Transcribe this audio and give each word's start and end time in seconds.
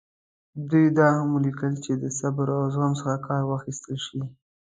دوی 0.69 0.87
دا 0.97 1.07
هم 1.17 1.27
ولیکل 1.35 1.73
چې 1.83 1.91
د 2.01 2.03
صبر 2.19 2.47
او 2.57 2.63
زغم 2.73 2.93
څخه 2.99 3.23
کار 3.27 3.41
واخیستل 3.45 3.97
شي. 4.05 4.19